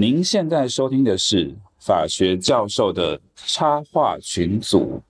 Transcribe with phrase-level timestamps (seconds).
[0.00, 5.02] 您现在收听的是法学教授的插画群组。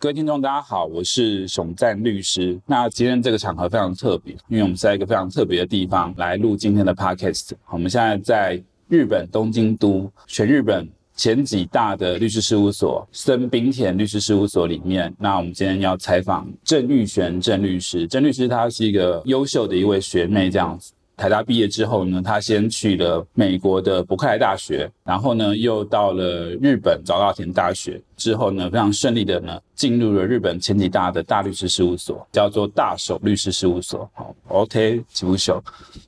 [0.00, 2.60] 各位听众，大家好，我是熊赞律师。
[2.66, 7.52] 那今天这个场合非常特别，因为我们在一个非常特别的地方来录今天的 podcast。
[7.70, 15.12] 我们现在在日本东京都，全日本前几大的律师事务所森滨田律师事务所里面。
[15.18, 18.06] 那我们今天要采访郑玉璇郑律师。
[18.06, 20.92] 郑律师他是一个优秀的一位学妹，这样子。
[21.16, 34.08] 台大毕业之后呢，他先去了美国的伯克莱大学，然后呢又到了日本早稻田大学，之后呢非常顺利的呢进入了日本前几大的大律师事务所，叫做大手律师事务所。
[34.14, 35.62] 好，OK，吉不秀，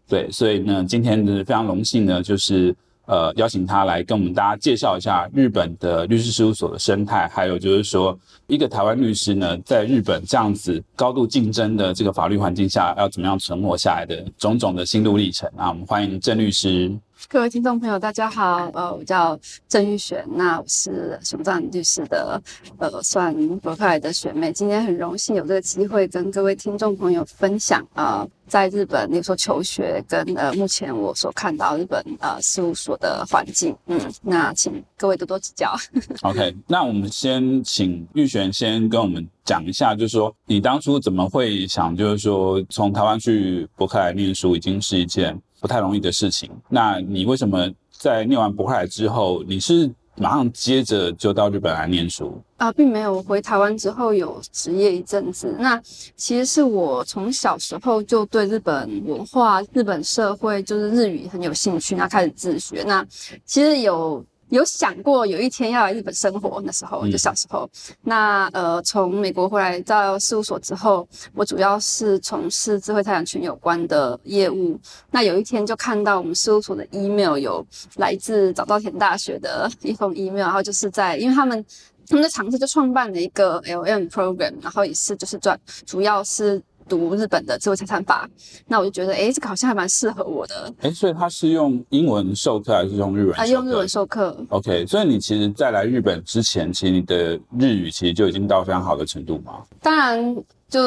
[0.07, 2.75] 对，所以呢今天是非常荣幸呢，就是。
[3.09, 8.17] 呃，邀请他来跟我们大家介绍一下日本的律师事务所的生态，还有就是说，
[8.48, 15.51] 一个台湾律师呢，在日本这样子高度竞争的这个法律环境下，要怎么样存活下来的种种的心路历程。
[15.56, 16.95] 那我们欢迎郑律师。
[17.27, 19.38] 各位听众朋友，大家好，呃，我叫
[19.69, 22.41] 郑玉璇，那我是熊藏律师的，
[22.78, 24.52] 呃，算伯克莱的学妹。
[24.52, 35.77] 今天很荣幸有这个机会跟各位听众朋友分享啊，在日本，你说求学跟呃，目前我所看到日本呃事务所的环境，嗯，那请各位多多指教。
[36.22, 45.39] OK，那我们先请玉璇先跟我们讲一下，就是说你当初怎么会想，就是说从台湾去伯克莱念书，已经是一件。
[45.61, 46.51] 不太容易的事情。
[46.69, 52.41] 那你为什么在念完博海之后，你是马上接着就到日本来念书？
[52.56, 53.23] 啊，并没有。
[53.23, 55.55] 回台湾之后有职业一阵子。
[55.59, 55.81] 那
[56.17, 62.84] 其实是我从小时候就对日本文化、日本社会，就是日语很有兴趣，那开始自学。
[62.86, 63.05] 那
[63.45, 64.25] 其实有。
[64.51, 67.69] 有想过有一天要来日本生活，那时候就小时候。
[68.03, 74.79] 那呃，从美国回来到事务所之后，我主要是从事智慧财产权有关的业务。
[75.11, 77.64] 那有一天就看到我们事务所的 email 有
[77.97, 81.64] 来自早稻田大学的一封 email，然后就是在因为他们
[82.07, 86.63] 他们在尝试就创办了一个 LM program，然后也是就是专主要是。
[86.89, 88.29] 读日本的智慧财产法，
[88.67, 90.73] 那我就觉得，哎，这个好像还蛮适合我的。
[90.81, 93.35] 哎，所以他是用英文授课还是用日文？
[93.35, 94.37] 啊，用日文授课。
[94.49, 99.63] OK，所以你其实在来日本之前，其实你的日语其实就已经到非常好的程度吗？
[99.81, 100.37] 当然，
[100.69, 100.81] 就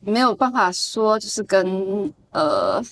[0.00, 2.82] 没有办法说，就是跟呃。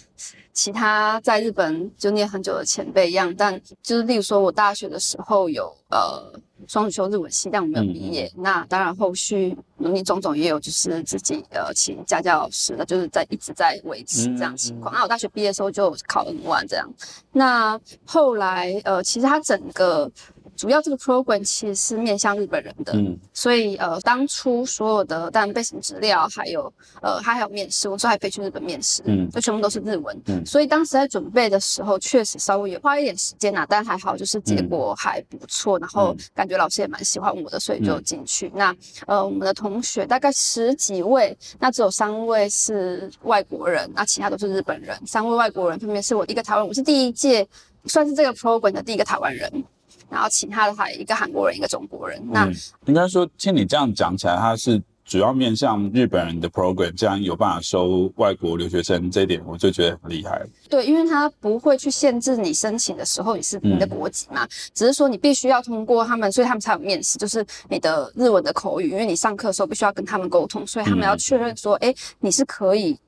[0.54, 6.30] 其他在日本就念很久的前辈一样，但就是例如说，我大学的时候有呃
[6.68, 8.30] 双主修日文系，但我没有毕业。
[8.36, 14.92] 那当然后续努力种种也有，就是自己呃请家教老师的，就是在一直在维持这样情况。
[14.94, 16.86] 那我大学毕业的时候就考 N one 这样。
[17.32, 20.12] 那后来呃，其实它整个。
[20.62, 38.48] 主要这个 program 其实是面向日本人的，嗯，所以呃，当初所有的但背景资料还有呃，他还有面试，我说还飞去日本面试，嗯，就全部都是日文，嗯，所以当时在准备的时候，确实稍微也花一点时间呐，但还好，就是结果还不错，然后感觉老师也蛮喜欢我的，所以就进去。
[38.54, 38.72] 那
[39.08, 44.96] 呃，我们的同学大概十几位，那只有三位是外国人，那其他都是日本人。
[45.04, 47.44] 三位外国人分别是我一个台湾，我是第一届，
[47.86, 49.64] 算是这个 program 的第一个台湾人。
[50.12, 52.22] 然后其他的还一个韩国人，一个中国人。
[52.30, 52.46] 那
[52.84, 60.40] 应该说，听你这样讲起来，他是主要面向日本人的 program，这样有办法收外国留学生，这一点我就觉得很厉害。
[60.68, 72.98] 对，因为他不会去限制你申请的时候你是你的国籍嘛，只是说你必须要通过他们，所以他们才有面试，就是你的日文的口语，因为你上课的时候必须要跟他们沟通，所以他们要确认说，哎，你是可以。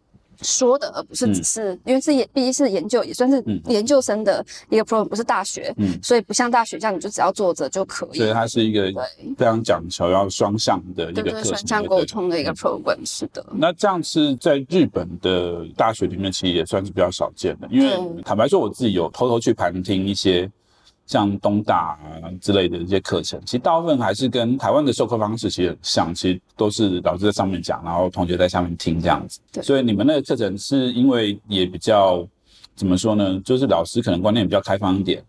[0.43, 8.19] 说的，而不是只是因为是研，毕竟是研究，也算是研究生的一个 program，不是大学，嗯，所以不像大学这样，你就只要坐着就可以。
[8.19, 8.93] 所以它是一个
[9.37, 13.45] 非常讲求要双向的一个双向沟通的一个 program，是的。
[13.53, 20.51] 那这样是在日本的大学里面，其实也算是比较少见的，因为坦白说，我自己有偷偷去旁听一些。
[21.07, 29.39] 像东大啊之类的这些课程，其实大部分还是跟台湾的授课方式其实很像，其实都是老师在上面讲，然后同学在下面听这样子。
[29.53, 32.27] 对所以你们那个课程是因为也比较
[32.75, 33.41] 怎么说呢？
[33.45, 35.23] 就是老师可能观念比较开放一点。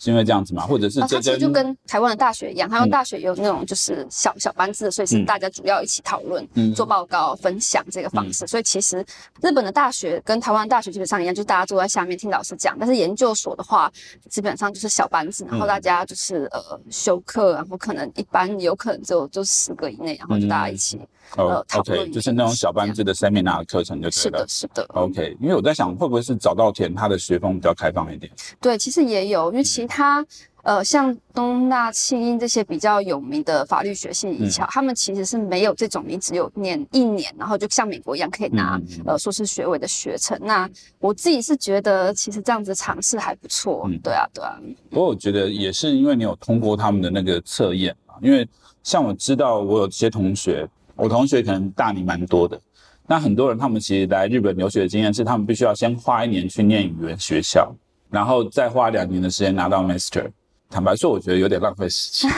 [0.00, 0.66] 是因为这样子吗？
[0.66, 8.46] 或者是它其实就跟台湾的大学一样，台湾大学有那种就是小小班制的，所以是大家主要一起讨论、做报告、分享这个方式。
[8.46, 9.04] 所以其实
[9.42, 12.74] 日本的大学跟台湾大学基本上一样，就是大家坐在下面听老师讲。
[12.80, 13.92] 但是研究所的话，
[14.30, 20.98] 基本上就是小班制，然后大家就是呃修课，然后可能一般有可能就就十个以内，然后就大家一起。
[21.36, 24.10] 呃，OK，就是那种小班制的 seminar 课程就对了。
[24.10, 24.84] 是的，是的。
[24.94, 28.32] OK，因为我在想，会不会是早稻田它的学风比较开放一点？
[28.60, 30.24] 对，其实也有，因为其他
[30.62, 40.38] 呃像东大、庆应这些比较有名的法律学系艺校，他们其实是没有这种你只有念一年，然后就像美国一样可以拿呃硕士学位的学程。
[40.42, 43.90] 那我自己是觉得其实这样子尝试还不错。
[44.02, 44.56] 对啊，对啊。
[44.88, 48.48] 不过我觉得也是因为你有通过他们的那个测验嘛，因为
[48.82, 52.60] 像我知道我有些同学，我同学可能大你蛮多的。
[53.06, 57.74] 那很多人他们其实来日本留学的经验是，他们必须要先花一年去念语言学校，
[58.10, 60.30] 然后再花两年的时间拿到 master。
[60.68, 62.30] 坦白说，我觉得有点浪费时间。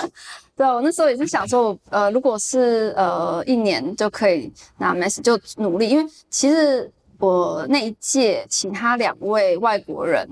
[0.56, 6.90] 对，我那时候也是想说，呃，如果是呃一年就可以拿 master，就努力，因为其实。
[7.20, 10.24] 我那一届其他两位外国人，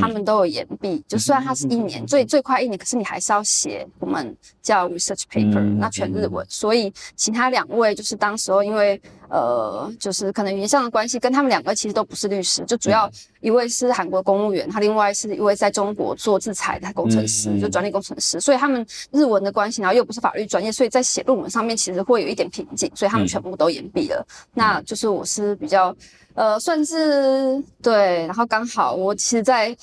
[0.00, 13.10] 他们都有延毕，就虽然它是一年，最最快一年，可是你还是要写我们叫 research paper，那全日文，所以其他两位就是当时候因为呃，就是可能语言上的关系，跟他们两个其实都不是律师，就主要
[13.40, 24.24] 一位是韩国公务员，他另外是一位在中国做制裁的工程师，就专利工程师，所以他们日文的关系，然后又不是法律专业，所以在写论文上面其实会有一点瓶颈，所以他们全部都延毕了。
[24.54, 25.94] 那就是我是比较。
[26.36, 29.74] 呃，算是对，然后刚好我其实，在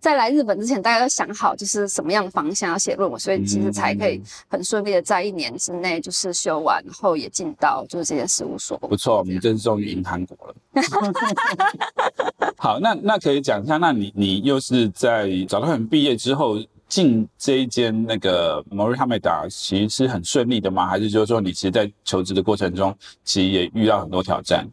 [0.00, 8.76] 在来日本之前，大家都想好就是什么样的方向要写论文，所以其实才可以很顺利的在一年之内就是修完，然后也进到就是这间事务所。
[8.78, 10.54] 不错，我们这次终于赢韩国了。
[12.58, 16.58] 好，那那可以讲一下，那你你又是在早稻田毕业之后
[16.88, 20.86] 进这一间那个摩瑞哈美达，其实是很顺利的吗？
[20.88, 22.92] 还是就是说你其实，在求职的过程中，
[23.24, 24.66] 其实也遇到很多挑战？
[24.66, 24.70] 嗯，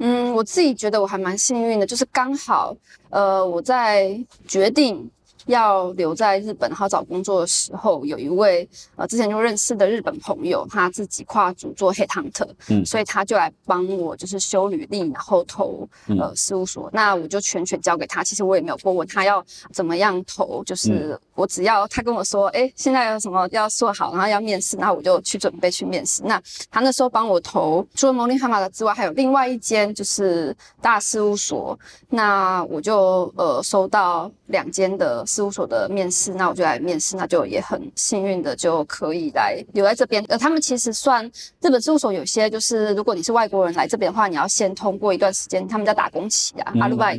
[0.00, 2.74] 嗯我自己觉得我还蛮幸运的，就是刚好，
[3.10, 4.18] 呃，我在
[4.48, 5.08] 决定。
[5.46, 15.88] 要留在日本，然后找工作的时候，有一位呃之前就认识的日本朋友，他自己跨组做 Hunt，，嗯，所以他就来帮我，就是修履历，然后投
[16.18, 16.90] 呃事务所。
[16.92, 18.22] 那我就全权交给他。
[18.22, 26.22] 其实我也没有过问他要怎么样投，就是我只要他跟我说，哎，现在有什么要做好，然后要面试，那我就去准备去面试。
[26.24, 26.40] 那
[26.70, 31.78] 他那时候帮我投，除了摩林哈马的之外，还有另外一间就是大事务所。
[32.10, 35.24] 那我就呃收到两间的。
[35.30, 40.24] 事务所的面试，那我就来面试，那就也很幸运的就可以来留在这边。
[40.28, 41.24] 呃，他们其实算
[41.60, 47.18] 日本事务所，有些就是如果你是外国人来这边的话，你要先通过一段时间，他们叫打工期啊，阿鲁拜。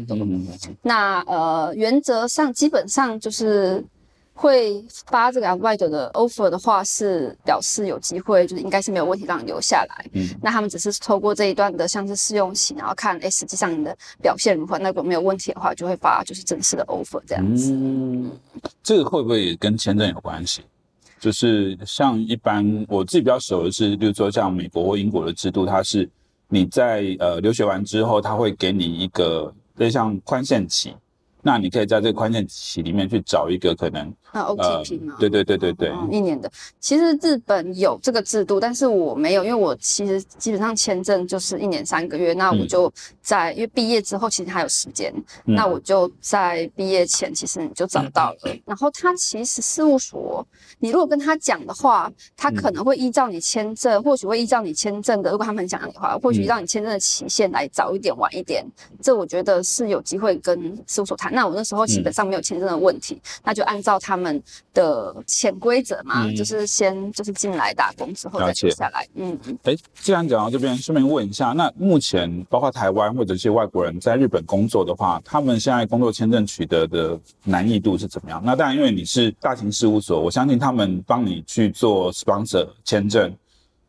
[0.81, 3.83] 那呃，原则上基本上就是。
[4.41, 10.05] 会发这个 Advider 的 offer 的话，是表示有机会，就是应该是没有问题让你留下来。
[10.13, 14.79] 嗯，那他们只是透过这一段的像是试用期，然后看，哎，实际上你的表现如何。
[14.79, 17.71] 那如果没有问题的话，就会发就是正式的 offer 这样子。
[17.71, 18.31] 嗯，
[18.81, 20.63] 这个会不会也跟签证有关系？
[21.19, 26.09] 就是像一般我自己比较熟的是，比如说像美国或英国的制度，它是
[26.47, 30.95] 你在呃留学完之后，他会给你一个类像宽限期。
[31.41, 35.15] 那你可以在这个关键期里面去找一个可能，那 OTP 吗？
[35.19, 36.49] 对对对对对，一年的。
[36.79, 42.33] 其实日本有这个制度，但是我没有，因为我其实基本上签证就是一年三个月。
[42.33, 42.91] 那我就
[43.21, 45.13] 在，因为毕业之后其实还有时间，
[45.45, 48.55] 那我就在毕业前其实你就找到了。
[48.65, 50.45] 然后他其实事务所，
[50.79, 58.65] 你如果跟他讲的话，他可能会依照你签证，或许会依照你签证的，如果他们讲的话，或许让你签证的期限来早一点、晚一点。
[59.01, 61.30] 这我觉得是有机会跟事务所谈。
[61.31, 64.41] 那我那时候基本上没有签证的问题，那就按照他们
[64.73, 69.07] 的潜规则嘛，就是先就是进来打工之后再留下来。
[69.15, 78.41] 嗯，哎，既然讲到这边，顺便问一下，那目前包括台湾或者一些外国人在日本工作的话，他们现在工作签证取得的难易度是怎么样？
[78.45, 83.33] 那当然，因为你是大型事务所，我相信他们帮你去做 sponsor 签证。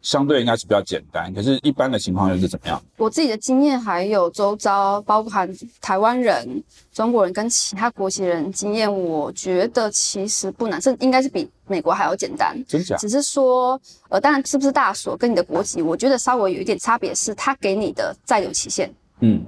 [0.02, 2.82] 相对应该是比较简单，可是一般的情况又是怎么样？
[2.96, 5.48] 我自己的经验还有周遭，包含
[5.80, 12.56] 台湾人、中国人跟其他国籍人经验，我觉得其实不难，这应该是比美国还要简单。
[12.66, 12.96] 真假？
[12.96, 18.92] 只是说，呃，当然是不是大所跟你的国籍，我觉得稍微有一点差别，是他给你的在留期限。
[19.20, 19.44] 嗯。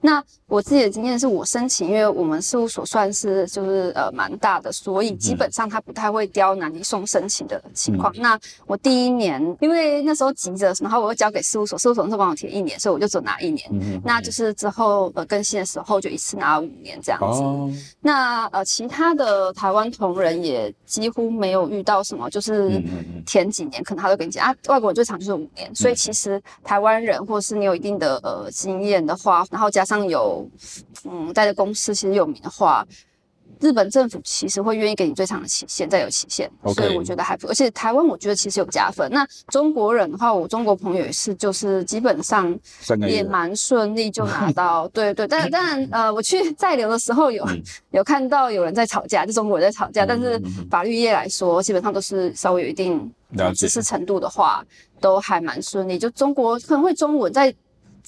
[0.00, 8.12] 那我自己的经验是我申请，因为我们事务所算是就是呃蛮大的，所以基本上他不太会刁难你送申请的情况。
[8.16, 14.00] 那我第一年，因为那时候急着，然后我又交给事务所，事务所那时候帮我填一年，所以我就只拿一年。
[14.04, 17.42] 那就是之后呃更新的时候就一次拿五年这样子。
[18.00, 22.82] 那呃其他的台湾同仁也几乎没有遇到什么，就是
[23.26, 25.74] 填几年可能他都给你讲啊，外国人最长就是五年。
[25.74, 30.48] 所以其实台湾人或者是你有一定的呃经验的话，然后加上有，
[31.04, 32.86] 嗯，待的公司其实有名的话，
[33.60, 39.10] 日本政府其实会愿意给你最长的期限，再有期限所以我觉得还不，而且台湾我觉得其实有加分。
[39.10, 42.56] 那中国人的话，我中国朋友也是，就是基本上
[43.08, 53.12] 也蛮顺利就拿到， 对对，但当然 呃，我去在留的时候有、嗯有看到有人在吵架，就中国人在吵架，但是法律业来说，基本上都是稍微有一定
[53.56, 54.64] 知识程度的话，
[55.00, 55.98] 都还蛮顺利。
[55.98, 57.52] 就中国可能会中文在。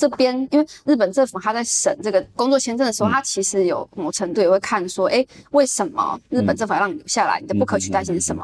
[0.01, 7.39] 这边，因为日本政府他在审这个工作签证的时候，嗯他其实有某程度也会看说，哎，为什么日本政府要让你留下来？
[7.39, 8.43] 你的不可取代性是什么？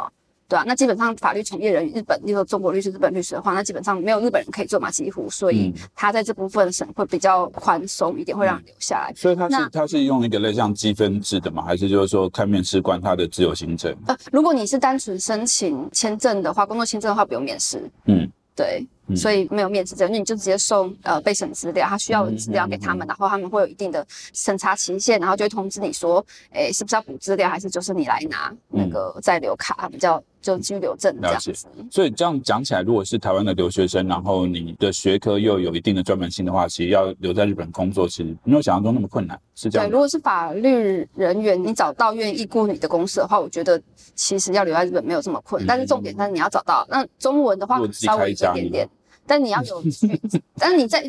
[0.48, 9.12] 对啊，那基本上法律从业人日本，例如中国律师、日本律师的话，那基本上没有日本人可以做嘛，几乎，所以嗯他在这部分审会比较宽松一点，会让你留下来。
[9.16, 11.64] 所以他是他是用一个类似像积分制的嘛？
[11.64, 13.92] 还是就是说看面试官他的自由行政？
[14.06, 31.52] 呃，如果你是单纯申请签证的话，工作签证的话不用面试，嗯，对，嗯所以没有面试者，那你就直接送呃备审资料，他需要的资料给他们，然后他们会有一定的审查期限，然后就会通知你说，诶，是不是要补资料，还是就是你来拿那个在留卡，比较就居留证这样子。
[31.90, 39.92] 所以这样讲起来，如果是台湾的留学生，然后你的学科又有一定的专门性的话，其实要留在日本工作，其实没有想象中那么困难，是这对，样对。
[39.92, 43.80] 如果是法律人员，你找到愿意雇你的公司的话，我觉得
[44.14, 45.68] 其实要留在日本没有这么困难。
[45.68, 48.88] 但是重点，但是你要找到那中文的话稍微一点点，
[49.26, 50.20] 但你要有 去，
[50.58, 51.04] 但是你在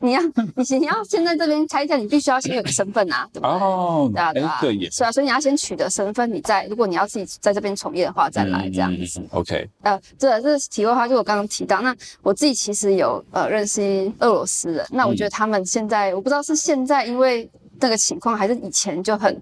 [0.00, 0.20] 你要
[0.56, 3.48] 你你要先在这边开一家，你必须要先有个身份啊，对吧？
[3.48, 9.22] 哦，对啊，对啊，哎对耶，是啊，所以你要先取得身份，你再如果你要自己在这边从业的话，再来这样子。
[9.32, 17.48] OK，呃，这这是题外话，就我刚刚提到，那我自己其实有呃认识俄罗斯人，那我觉得他们现在、我不知道是现在因为
[17.80, 19.40] 那个情况，还是以前就很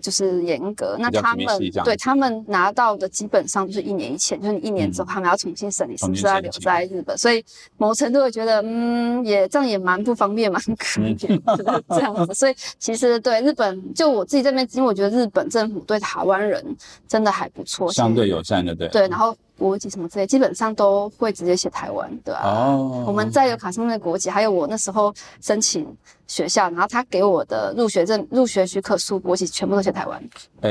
[0.00, 0.96] 就是严格。
[0.98, 1.46] 那他们
[1.84, 7.44] 对他们拿到的基本上就是一年一签，就是你一年之后他们要重新审理是不是要留在日本，所以
[7.76, 12.34] 某程度会觉得嗯，也这样也蛮不方便，蛮可怜的这样子。
[12.34, 16.64] 所以其实对日本，就我自己这边，因为我觉得日本政府对台湾人
[17.06, 18.88] 真的还不错，相对友善的，对。
[18.88, 25.86] 对，然后国籍什么之类，基本上都会直接写台湾，对吧、哦，我们在有卡上面的国籍，还有我那时候申请
[26.26, 30.22] 学校，然后他给我的入学证、入学许可书，国籍全部都写台湾，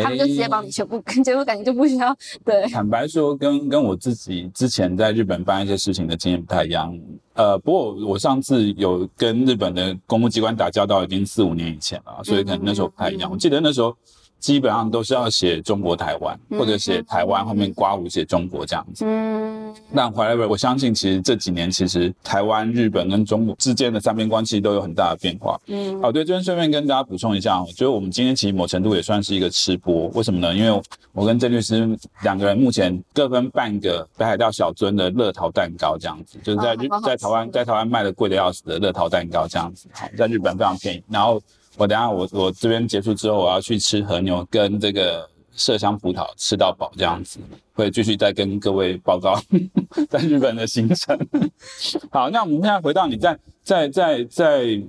[0.02, 2.16] 他们就直接帮你全部， 结果感觉就不需要。
[2.46, 6.98] 对，坦白说，跟跟我自己之前在日本办一些事情的经验不太一样。
[7.34, 13.30] 呃，不过我上次有跟日本的公务机关打交道，已经四五年以前了，所以可能那时候不太一样。
[13.30, 13.96] 嗯嗯嗯我记得那时候
[14.40, 19.04] 基本上都是要写中国台湾，或者写台湾后面刮胡写中国这样子。
[19.06, 25.60] 嗯，但 whatever，我相信其实这几年其实台湾、日本跟中国之间的三边关系都有很大的变化。
[25.68, 30.54] 嗯，好，对，这边顺便跟大家补充一下，我觉得我们今天其实某程度也算是一个吃播，为什么呢？
[30.54, 30.82] 因为
[31.14, 41.04] 我跟郑律师两个人目前各分半个北海道小樽的乐桃蛋糕，这样子，就是在日、在台湾在台湾卖的贵的要死的乐桃蛋糕这样子，好，在日本非常便宜。
[41.10, 41.42] 然后
[41.78, 47.40] 我等下我我这边结束之后，我要去吃和牛跟这个麝香葡萄，吃到饱这样子，
[47.74, 49.40] 会继续再跟各位报告
[50.10, 51.18] 在日本的行程。
[52.12, 54.82] 好，那我们现在回到你在在在在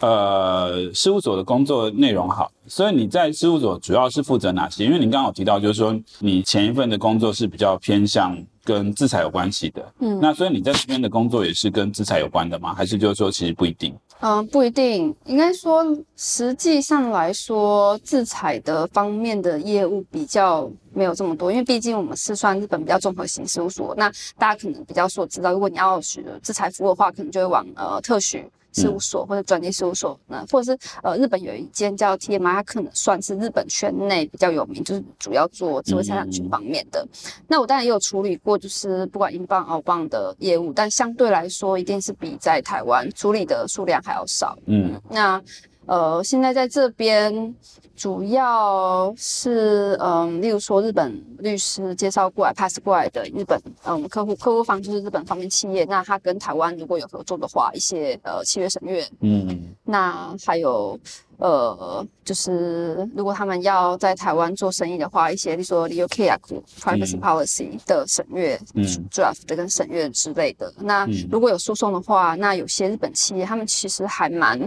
[0.00, 4.84] 呃事务所的工作内容好，所以你在事务所主要是负责哪些？
[4.84, 12.74] 因为你刚刚有提到，就是说你前一份的工作是比较偏向跟制裁有关系的，嗯那所以你在这边的工作也是跟制裁有关的吗？
[12.74, 13.94] 还是就是说其实不一定？
[14.20, 15.84] 嗯，不一定，应该说
[16.16, 28.44] 实际上来说，制裁的方面的业务比较没有这么多，因为毕竟我们是算日本比较综合型事务所，那大家可能比较所知道，如果你要学制裁服务的话，可能就会往呃特许。
[28.76, 37.06] 事务所或者专业事务所，那或者是呃日本有一间叫 TMI，它可能算是日本圈内比较有名，就是主要做智慧财产权方面的。
[37.48, 44.58] 那我当然也有处理过，就是不管英镑、澳镑的业务，但相对来说，一定是比在台湾处理的数量还要少。
[44.66, 45.42] 嗯那
[45.86, 47.54] 呃，现在在这边
[47.94, 60.98] 主要是嗯，例如说日本律师介绍过来 pass 过来的日本嗯客户，客户方就是日本方面企业，那他跟台湾如果有合作的话，一些呃契约审阅，嗯那还有
[61.38, 66.38] 呃，就是如果他们要在台湾做生意的话，一些例如说 Leo K 啊
[66.80, 67.20] privacy 嗯。
[67.20, 68.84] policy 的审阅、嗯。
[69.10, 70.72] draft 的跟审阅之类的。
[70.80, 71.28] 那嗯。
[71.30, 74.58] 如果有诉讼的话，那有些日本企业他们其实还蛮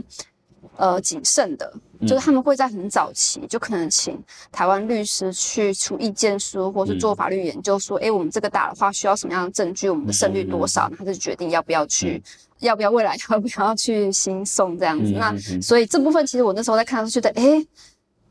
[0.78, 4.18] 呃谨慎的，就是他们会在很早期就可能请
[4.52, 12.22] 台湾律师去出意见书，或是做法律研究，说，诶，我们这个打的话需要什么样的证据，我们的胜率多少，然后就决定要不要去。
[12.60, 15.14] 要不要未来 要不要去新送这样子？
[15.14, 17.66] 那所以这部分其实我那时候在看，就觉得，诶，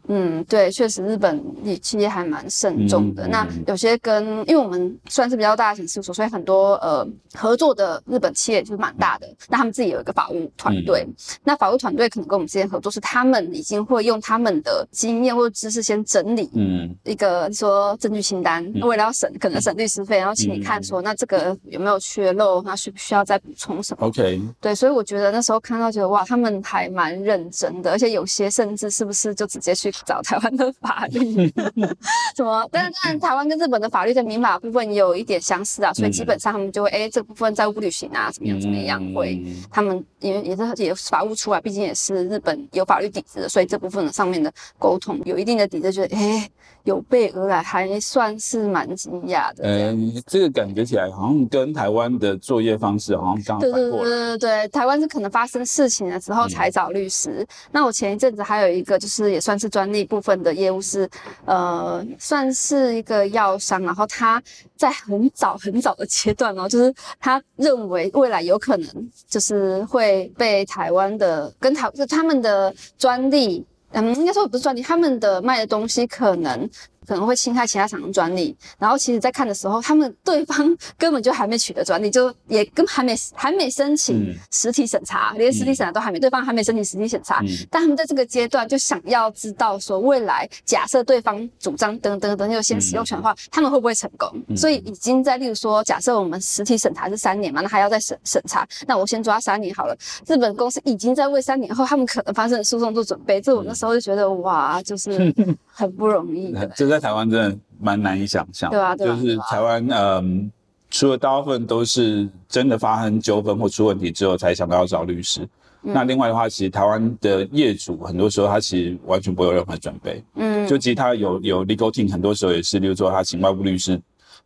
[0.09, 3.27] 嗯，对，确实日本也其实还蛮慎重的。
[3.27, 9.29] 嗯那有些跟，因为我们算是比较大型事务所，所以很多呃合作的日本企业就是蛮大的。
[9.49, 11.07] 那他们自己有一个法务团队，
[11.45, 16.95] 那法务团队可能跟我们之间合作，是他们已经会用他们的经验或者知识先整理嗯。
[17.05, 31.52] 一个说证据清单，为了要省可能省律师费，然后请你看说那这个有没有缺漏，那需不需要再补充什么？，OK，对，所以我觉得那时候看到觉得哇，他们还蛮认真的，而且有些甚至是不是就直接去找台湾的法律，
[32.37, 32.69] 什么？
[32.71, 39.35] 但是当然，台湾跟日本的法律在民法部分也有一点相似啊，所以基本上他们就会哎、这个部分债务不履行啊，怎么样怎么样会。
[39.45, 46.49] 嗯他们因为也是也是法务出来，毕竟也是日本有法律底子的，所以这部分的上面的沟通有一定的底子，就是哎
[46.88, 50.12] 有备而来，还算是蛮惊讶的这样。
[50.14, 57.47] 呃，这个感觉起来好像跟台湾的作业方式好像刚对对对台湾是可能发生事情了之后才找律师。
[57.71, 61.07] 那我前一阵子还有一个，就是也算是专利部分的业务是，
[61.45, 64.42] 呃，算是一个药商，然后他
[64.75, 73.66] 在很早很早的阶段哦，就是他认为未来有可能就是会被台湾的跟台就他们的专利。
[73.92, 76.68] 嗯，应该说不是专利，他们的卖的东西可能
[77.09, 78.55] 可能会侵害其他厂商专利。
[78.79, 87.41] 然后其实，在看的时候，他们对方 根本就还没取得专利，就也根本还没还没申请嗯实体审查，连实体审查都还没，对方还没申请实体审查。
[87.41, 94.29] 嗯但他们在这个阶段就想要知道说，未来假设对方主张等等等有先使用权的话，他们会不会成功？
[94.49, 99.97] 嗯所以已经在，例如说，假设我们实体审查是三年嘛，那还要再审审查，那我先抓三年好了。
[100.27, 105.33] 日本公司已经在为三年后他们可能发生的诉讼做准备，这我那时候就觉得哇，就是
[105.73, 106.53] 很不容易
[106.99, 110.50] 在台湾真的蛮难以想象的，对啊对啊就是台湾，嗯，
[110.90, 115.49] 除了大部分都是真的发生纠纷或出问题之后才想到要找律师。
[115.83, 115.93] 嗯。
[115.93, 124.00] 那另外的话，其实台湾的业主很多时候他其实完全不会有任何准备，嗯，就其实他有有 legal team，很多时候也是，例如说他请外部律师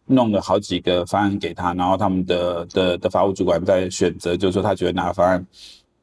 [0.07, 5.47] 弄了好几个方案给他，然后他们的的的法务主管在选择，就是说他觉得哪个方案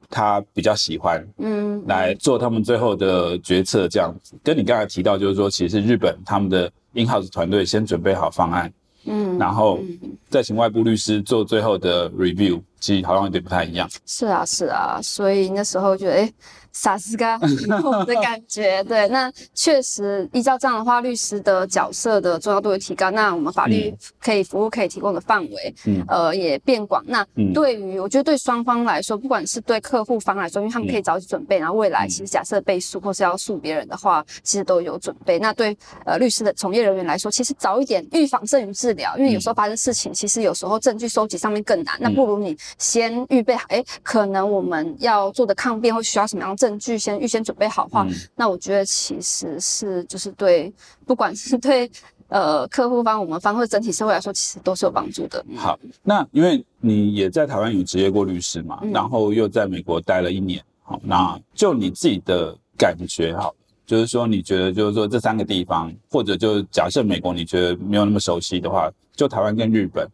[0.09, 4.35] 他比较喜欢，嗯来做他们最后的决策，这样子。
[4.43, 8.73] 跟你刚才提到，就是说，其实是日本他们的 in house 团队先准备好方案，
[9.05, 10.17] 嗯然后嗯。
[10.29, 13.89] 再请外部律师做最后的 review，其实好像有点不太一样。
[14.05, 16.33] 是啊，是啊，所以那时候觉得，哎，
[16.71, 17.37] 傻斯嘎
[18.05, 18.83] 的感觉。
[18.83, 27.03] 对，那确实依照这样的话，律师的角色的重要度会提高，那我们法律可以服务可以提供的范围，嗯呃，也变广。
[27.07, 35.39] 那嗯对于我觉得对双方来说，不管是对客户方来说，因为他们可以早起准备，然后未来其实假设被诉或是要诉别人的话，其实都有准备。
[35.39, 35.75] 那对
[36.05, 50.71] 呃律师的从业人员来说，其实早一点预防胜于治疗，因为有时候发生事情，其实有时候证据收集上面更难，那不如你先预备好，哎，可能我们要做的抗辩会需要什么样的证据，先预先准备好的话，嗯那我觉得其实是就是对，
[51.05, 51.89] 不管是对
[52.27, 55.43] 呃客户方、我们方或者整体社会来说，其实都是有帮助的。
[55.55, 63.55] 好，那因为你也在台湾有职业过律师嘛，嗯然后又在美国待了一年，好，那就你自己的感觉好了，
[63.85, 70.07] 就是说你觉得就是说这三个地方，或者就假设美国你觉得没有那么熟悉的话，就台湾跟日本。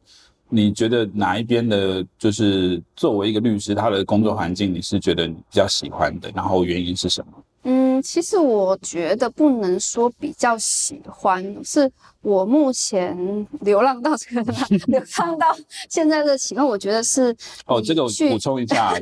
[0.56, 7.34] 你觉得哪一边的，就是作为一个律师，他的工作环境你是觉得你比较喜欢的，然后原因是什么？
[7.68, 11.92] 嗯，其实我觉得不能说比较喜欢，是
[12.22, 14.54] 我目前流浪到这个
[14.86, 15.48] 流浪到
[15.90, 18.94] 现在的情况，我觉得是哦，这个我补充一下，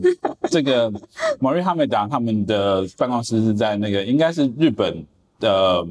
[0.49, 0.89] 这个
[1.41, 5.05] Mori 哈梅达他们的办公室是在那个应该是日本
[5.41, 5.85] 的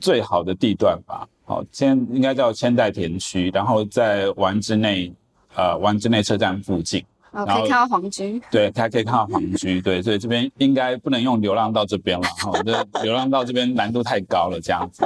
[0.00, 5.12] 最好的地段吧，好，千应该叫千代田区，然后在丸之内
[5.54, 8.40] 呃丸之内车站附近，啊，然后可以看到黄居。
[8.50, 15.04] 对，它可以看到黄居， 对，所以这边应该不能用流浪到这边了， 哈，这流浪到这边难度太高了，这样子，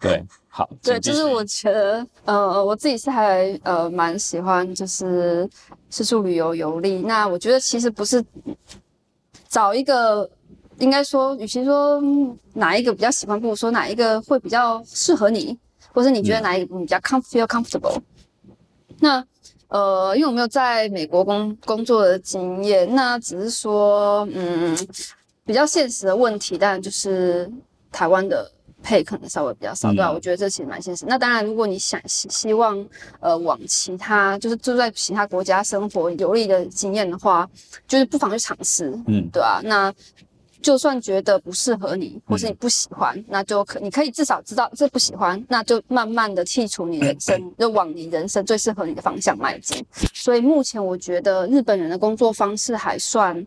[0.00, 5.48] 对，好，对，就是我觉得，呃，我自己是还呃蛮喜欢，就是
[5.90, 7.02] 四处旅游游历。
[7.02, 8.24] 那我觉得其实不是
[9.48, 10.28] 找一个，
[10.78, 15.58] 应该说，与其说嗯哪一个比较喜欢，不如说哪一个会比较适合你，
[15.92, 17.98] 或是你觉得哪一个你比较 com feel comfortable。
[19.00, 19.24] 那
[19.68, 24.76] 呃，因为我没有在美国工工作的经验，那只是说，嗯，
[25.46, 27.50] 比较现实的问题，当然就是
[27.90, 28.52] 台湾的
[28.82, 31.06] 配可能稍微比较少，对吧、嗯我觉得这其实蛮现实。
[31.06, 32.86] 那当然，如果你想希希望
[33.20, 37.48] 呃往其他就是住在其他国家生活游历的经验的话，
[37.88, 39.90] 就是不妨去尝试，嗯对啊，那
[40.62, 49.84] 就算觉得不适合你，或是你不喜欢，那就可你可以至少知道这不喜欢，那就慢慢的剔除你人生，就往你人生最适合你的方向迈进。
[50.14, 53.46] 所以目前我觉得日本人的工作方式还算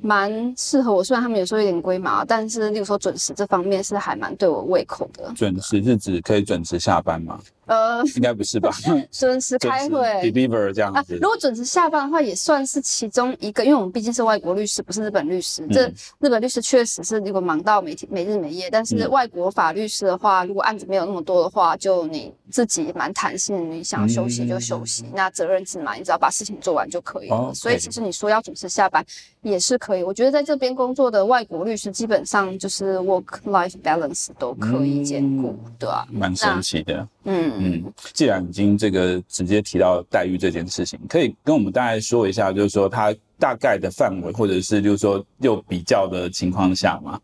[0.00, 1.02] 蛮适合我。
[1.02, 5.32] 虽然他们有时候有点龟毛，但是例如说准时这方面是还蛮对我胃口的。
[5.34, 7.40] 准时是指可以准时下班吗？
[7.66, 8.70] 呃，应该不是吧？
[9.12, 11.14] 准时开会，deliver 这样子。
[11.16, 15.66] 如果准时下班的话，也算是其中一个，因为我们毕竟是外国律师，不是日本律师。
[15.68, 15.86] 这
[16.18, 27.52] 日本律师确实是如果忙到每天没日没夜，但是外国法律师的话，如果案子没有那么多的话，就你自己蛮弹性，你想休息就休息，那责任制嘛，你只要把事情做完就可以了。
[27.54, 29.04] 所以其实你说要准时下班
[29.42, 30.02] 也是可以。
[30.02, 36.06] 我觉得在这边工作的外国律师基本上就是 work life balance 都可以兼顾，对吧？
[36.10, 37.06] 蛮神奇的。
[37.24, 47.20] 嗯嗯，既然已经这个直接提到待遇这件事情，可以跟我们大概说一下，就是说它大概的范围，或者是就是说又比较的情况下嘛。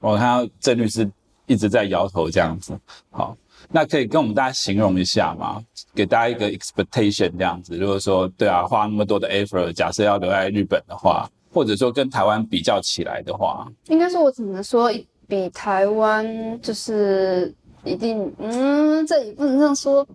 [0.00, 1.10] 我看到郑律师
[1.46, 2.78] 一直在摇头这样子，
[3.10, 3.36] 好，
[3.70, 5.62] 那可以跟我们大家形容一下吗？
[5.94, 14.90] 给大家一个 expectation 这样子，如果说对啊，花那么多的 effort，假设要留在日本的话，或者说跟台湾比较起来的话，应该说我只能说
[15.26, 17.54] 比台湾就是。
[17.84, 20.06] 一定，嗯，这也不能这样说。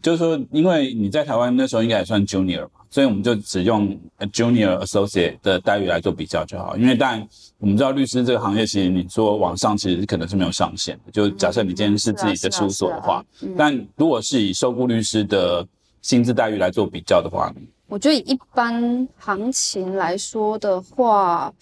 [0.00, 3.96] 就是说，因为你在台湾那时候应该也算 junior 嘛，所以我们就只用
[4.32, 6.76] junior associate 的待遇来做比较就好。
[6.76, 11.12] 因为当然我们知道律师这个行业，其实你说往上其实可能是没有上限的。
[11.12, 13.24] 就假设你今天是自己的事务所的话，
[13.56, 15.64] 但如果是以受雇律师的
[16.00, 17.54] 薪资待遇来做比较的话，
[17.86, 21.52] 我觉得以一般行情来说的话，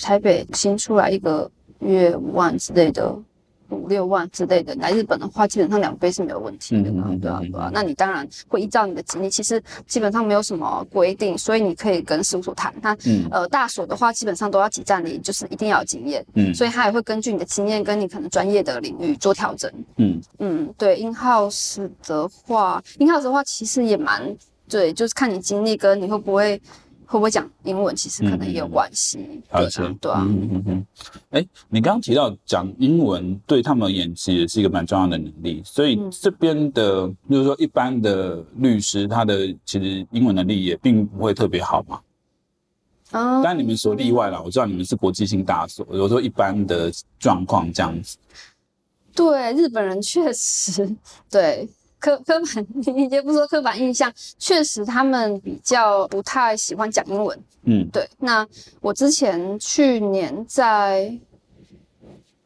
[0.00, 3.14] 台北新出来一个月五万之类的。
[3.70, 7.70] 五六万之类的，来日本的话，基本上两倍是没有问题的嘛，对啊，对啊。
[7.72, 12.72] 那你当然会依照你的经历，其实基本上没有什么规定，所以你可以跟事务所谈。
[12.80, 12.96] 那
[13.30, 20.98] 呃，大所的话，基本上都要挤占你，就是一定要有经验，嗯，所以他也会根据你的经验跟你可能专业的领域做调整，嗯嗯，对。
[21.00, 24.34] In house 的话，In house 的话，其实也蛮
[24.68, 26.60] 对，就是看你经历跟你会不会。
[27.10, 30.26] 会不会讲英文，其实可能也有关系，对啊，对啊。
[30.28, 30.86] 嗯嗯嗯。
[31.30, 35.62] 哎，你刚刚提到讲英文对他们而言，其实是一个蛮重要的能力。
[35.64, 41.98] 所以这边的，就是说一般的律师，他的其实英文能力也并不会特别好嘛。
[43.10, 48.18] 当然你们所例外了，我知道你们是国际性大所，有时候一般的状况这样子。
[49.14, 50.94] 对，日本人确实
[51.30, 51.66] 对。
[51.98, 57.38] 刻 刻板，你也不说刻板印象，确实他们比较不太喜欢讲英文。
[57.64, 58.08] 嗯，对。
[58.18, 58.46] 那
[58.80, 61.12] 我之前去年在，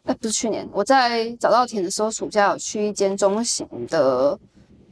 [0.04, 4.38] 哎，不是去年，我在早稻田的时候，暑假有去一间中型的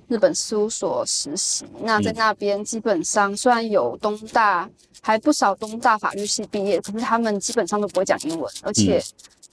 [0.09, 1.65] 日本事务所实习。
[1.83, 4.69] 那在那边基本上，虽然有东大，
[5.01, 9.03] 还不少东大法律系毕业，可是他们基本上都不会讲英文，而且。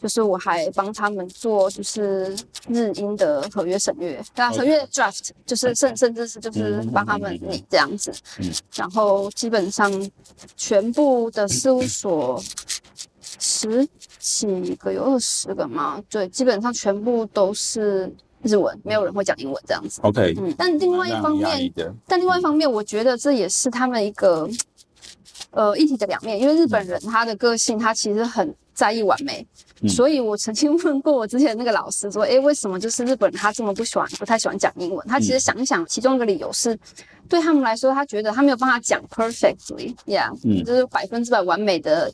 [0.02, 2.36] 就是我还帮他们做，就是
[2.68, 8.14] 日英的合约审阅，对啊，合约 draft，就是甚甚至是就是帮他们拟这样子，
[8.76, 9.92] 然后基本上
[10.56, 12.42] 全部的事务所
[13.40, 13.88] 十
[14.20, 18.12] 几个有二十个嘛，对，基本上全部都是
[18.44, 20.00] 日文，没有人会讲英文这样子。
[20.04, 21.72] OK，嗯，但另外一方面，
[22.08, 24.48] 但另外一方面，我觉得这也是他们一个
[25.52, 29.46] 呃一体的两面，因为日本人他的个性，他其实很在意完美。
[29.88, 35.08] 所以我曾经问过我之前那个老师说，哎，为什么就是日本人他这么不喜欢、不太喜欢讲英文？
[35.08, 36.78] 他其实想一想，其中一个理由是，
[37.28, 40.30] 对他们来说，他觉得他没有办法讲 perfectly，yeah，
[40.63, 42.12] 就是百分之百完美的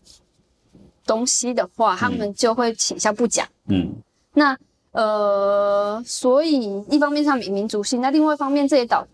[1.06, 3.46] 东西的话，他们就会倾向不讲。
[3.68, 3.94] 嗯，
[4.34, 4.58] 那
[4.92, 9.06] 呃，所以一方面上民民族性，那另外一方面这也导。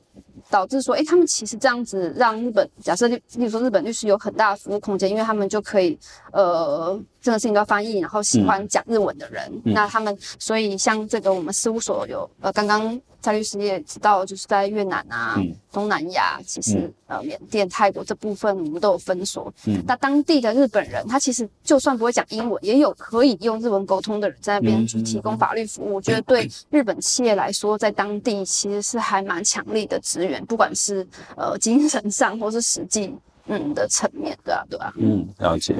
[0.49, 5.95] 导致说，哎，他们其实这样子让日本，假设例如说日本律师有很大的服务空间，因为他们就可以，
[6.31, 12.99] 呃，这个事情都要翻译，然后喜欢讲日文的人，那他们，所以像这个我们事务所有，呃，刚刚。
[13.21, 15.38] 蔡律师也知道，就是在越南啊、
[15.73, 19.53] 东南亚，其实呃缅甸、泰国这部分我们都有分所。
[19.86, 25.95] 那当地的日本人，他其实就算不会讲英文，也有可以用日文沟通的人在那边去提供法律服务。
[25.95, 31.05] 我觉得对日本企业来说，在当地其实是还蛮强力的资源，不管是
[31.36, 33.13] 呃精神上或是实际
[33.47, 34.93] 嗯的层面，对啊，对啊。
[34.95, 35.75] 嗯，了解。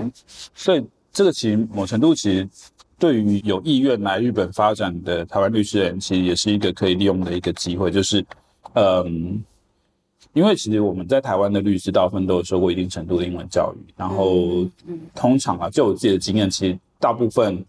[0.54, 2.48] 所以这个其实某程度其实。
[3.02, 7.89] 对于有意愿来日本发展的台湾律师人，其实也是一个可以利用的一个机会。
[7.89, 8.26] 就是，
[8.74, 9.41] 嗯，
[10.34, 14.67] 因为其实我们在台湾的律师大部分都有受过一定程度的英文教育，然后
[15.15, 17.65] 通常啊，就我自己的经验，其实大部分，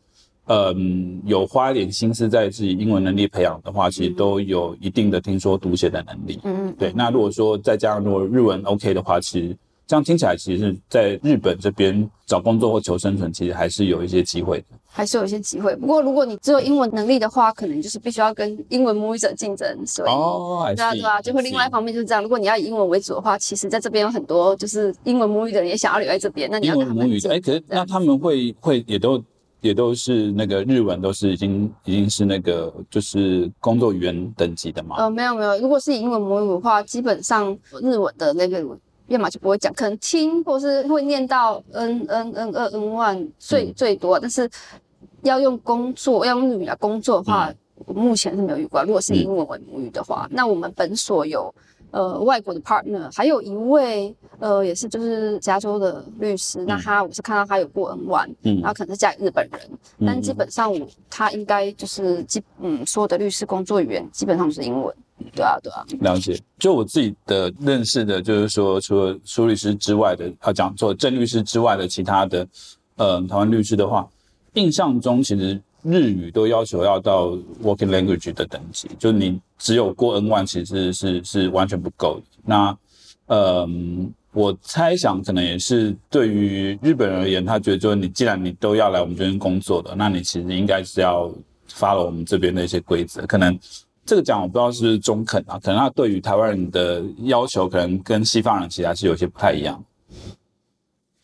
[0.46, 6.40] 嗯，有花一点心思在自己英文能力培养的话，其实都有一定的听说读写的能力。
[6.42, 6.74] 嗯嗯。
[6.76, 9.56] 对，那如果说再加上如果日文 OK 的话，其实。
[9.90, 14.66] 这样听起来，其实在日本这边找工作或求生存，其实还是有一些机会的。
[14.86, 15.74] 还是有一些机会。
[15.74, 19.68] 不过如果你只有英文能力的话，可能就是必须要跟英文母语者竞争。
[19.84, 22.22] 所以，哦，对啊，对啊，就会另外一方面就是这样。
[22.22, 26.48] 如果你要以英文为主的话，其实在这边有很多就是英文母语的人也想要留在这边。
[26.52, 29.20] 那你要英文母语的，哎，可是那他们会会也都
[29.60, 34.94] 也都是那个日文都是已经已经是那个就是工作语言等级的嘛？
[34.98, 38.78] 呃，没有没有，如果是以英文母语的话，基本上日文的 level
[39.10, 44.48] 要么就不会讲，可能听或是会念到 n n n 二 n one 最最多，但是
[45.22, 47.52] 要用工作要用日语来工作的话，
[47.86, 48.82] 我目前是没有遇过。
[48.84, 51.52] 如果是以英文为母语的话，那我们本所有
[51.90, 58.60] 呃外国的 partner，还有一位呃也是就是加州的律师，那他我是看到他有过 N one，嗯。
[58.60, 59.60] 然后可能是嫁给日本人，
[60.06, 64.94] 但基本上我他应该就是基嗯所有的律师工作语言基本上是英文，
[65.34, 65.84] 对啊对啊。
[66.00, 72.46] 了解，就我自己的认识的，就是说，除了苏律师之外的，啊，讲做郑律师之外的其他的，
[72.96, 74.08] 呃，台湾律师的话，
[74.54, 77.30] 印象中其实日语都要求要到
[77.62, 82.38] working language 的等级，就你只有过 N one 其实是是完全不够的。
[82.44, 82.76] 那，
[83.26, 91.32] 嗯，我猜想可能也是对于日本人而言，他觉得就是你既然你都要来我们这边工作的，那你其实应该是要
[91.68, 93.58] 发了我们这边的一些规则，可能。
[94.06, 99.80] 这个讲我不知道是不是中肯啊，可能他对于台湾人的要求，可能跟西方人其实还是有些不太一样。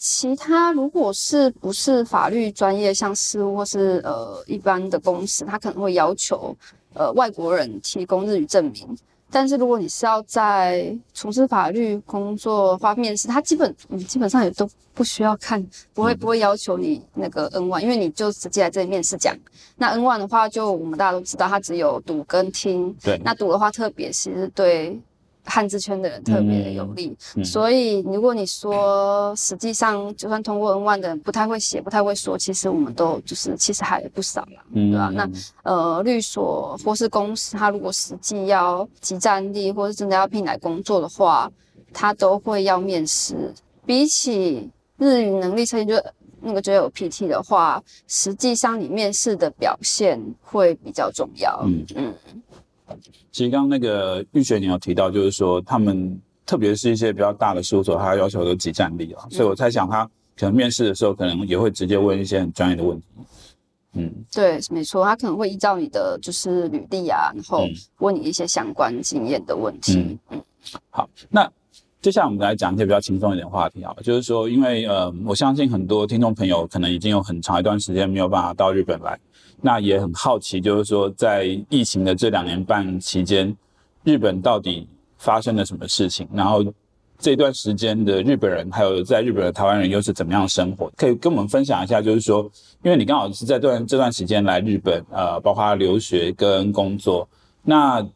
[0.08, 6.56] 其他如果是不是法律专业，像事务或是呃一般的公司，他可能会要求
[6.94, 8.96] 呃外国人提供日语证明。
[9.28, 15.60] 但是如果你是要在从事法律工作或面试，他基本你基本上也都不需要看，
[15.92, 19.36] 不会不会要求你那个 N one，因为你就直接来这里面试讲。
[19.74, 22.96] 那 N one 的话，就我们大家都知道，它只有读跟听。
[23.02, 24.96] 对，那读的话，特别是对
[25.46, 27.16] 汉字圈的人特别的有利。
[27.44, 35.30] 所以如果你说实际上就算通过 N one 的人不太会写、不太会说，其实我们都就是其实还不少啦，嗯对吧、那
[35.62, 41.50] 呃律所或是公司，他如果实际要集战力，或是真的要聘来工作的话，
[41.92, 43.54] 他都会要面试。
[43.86, 45.94] 比起日语能力测验，就
[46.40, 51.62] 那个就有 PT 的话，实际上你面试的表现会比较重要。
[51.64, 52.14] 嗯嗯，
[53.32, 60.04] 其实刚刚那个玉雪你有提到，就是说他们特别是一些比较大的事务所，他要求有集战力啊，所以我猜想他
[60.38, 63.06] 可能面试的时候，可能也会直接问一些很专业的问题。
[63.98, 67.72] 嗯，对，没错，他可能会依照你的就是履历啊，然后嗯。
[67.98, 70.18] 问你一些相关经验的问题。
[70.30, 70.42] 嗯。
[70.90, 71.50] 好，那
[72.02, 79.18] 接下来我们来讲一些比较轻松一点的话题啊，就是说，因为呃，我相信很多听众朋友可能已经有很长一段时间没有办法到日本来，
[79.60, 83.54] 那也很好奇，就是说，在疫情的这两年半期间，
[84.04, 84.88] 日本到底
[85.18, 86.28] 发生了什么事情？
[86.32, 86.64] 然后
[87.18, 90.92] 这段时间的日本人，还有在日本的台湾人又是怎么样生活？
[90.96, 92.42] 可以跟我们分享一下，就是说，
[92.82, 97.28] 因为你刚好是在段这段时间来日本，呃，包括留学跟工作，
[97.62, 98.06] 那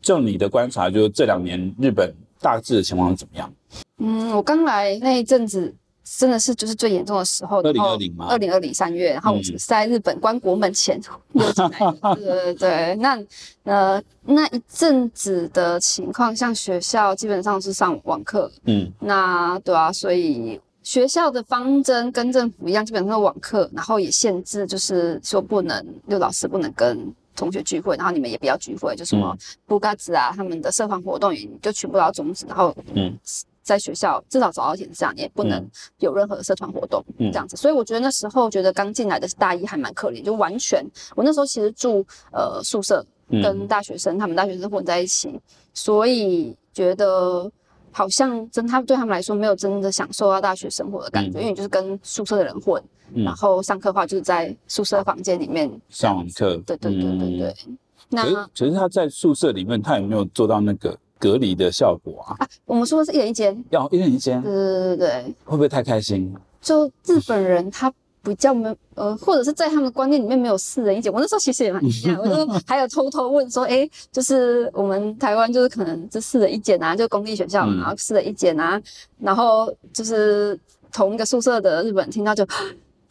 [0.00, 3.52] 就你的观察，就是这两年日本大致的情况怎么样？
[3.98, 5.74] 嗯，我刚来那一阵子。
[6.18, 11.00] 真的是就是最严重的时候，二零二零吗二零二零三月，然后我嗯是在日本关国门前
[11.32, 12.14] 溜进来 的。
[12.14, 13.20] 对对对，那
[13.64, 33.18] 呃那一阵子的情况，像学校基本上是上网课，嗯那对啊，所以学校的方针跟政府一样，基本上是网课，然后也限制，就是说不能，就老师不能跟同学聚会，然后你们也不要聚会，就什么布嘎子啊，他们的社团活动也就全部都要终止，然后嗯
[33.66, 37.30] 在学校至少早到点这样，也不能嗯有任何的社团活动嗯。
[37.32, 37.56] 这样子。
[37.56, 40.82] 所以我觉得那时候觉得刚进来的大一还蛮可怜，就完全
[41.16, 43.42] 我那时候其实住呃宿舍，嗯。
[43.42, 45.38] 跟大学生，他们大学生混在一起，
[45.74, 47.50] 所以觉得
[47.90, 51.40] 好像真他对他们来说没有真的享受到大学生活的感觉，嗯。
[51.40, 52.80] 因为你就是跟宿舍的人混，
[53.12, 53.24] 嗯。
[53.24, 57.54] 然后上课的话就是在宿舍房间里面上网课，对对对对对。
[57.66, 57.76] 嗯。
[58.08, 62.36] 那可是可是他在宿舍里面，他有没有做到那个隔离的效果啊？
[62.38, 66.34] 啊，我们说的是一人一间，要一人一间，对对对对，会不会太开心？
[66.60, 67.92] 就日本人他。
[68.22, 71.12] 比较没有呃，或者是在他们的观念里面没有四人一间。
[71.12, 78.82] 我那时候其实也蛮惊讶， 我就还有偷偷问说，哎、就是我们台湾就是可能这四人一间啊，就公立学校然后四人一间啊，
[79.20, 80.58] 然后就是
[80.90, 82.44] 同一个宿舍的日本人听到就